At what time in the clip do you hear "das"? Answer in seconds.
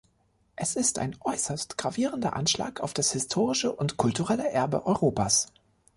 2.95-3.11